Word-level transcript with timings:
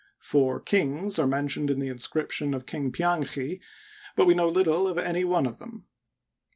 Four" 0.17 0.59
kings" 0.59 1.19
are 1.19 1.27
mentioned 1.27 1.69
in 1.69 1.77
the 1.77 1.89
inscrip 1.89 2.31
tion 2.31 2.55
of 2.55 2.65
King 2.65 2.91
Pianchi, 2.91 3.61
but 4.15 4.25
we 4.25 4.33
know 4.33 4.49
little 4.49 4.87
of 4.87 4.97
any 4.97 5.23
one 5.23 5.45
of 5.45 5.59
them. 5.59 5.85